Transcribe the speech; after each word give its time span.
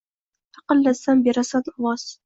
Taqillatsam 0.55 1.23
berasan 1.31 1.73
ovoz 1.77 2.09